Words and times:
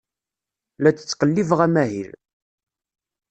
La 0.81 0.89
d-ttqellibeɣ 0.91 1.59
amahil. 1.65 2.11